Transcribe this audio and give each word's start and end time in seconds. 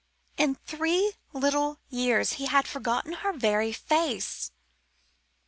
In 0.35 0.55
three 0.55 1.13
little 1.31 1.77
years 1.87 2.33
he 2.33 2.47
had 2.47 2.67
forgotten 2.67 3.13
her 3.13 3.31
very 3.33 3.71
face. 3.71 4.51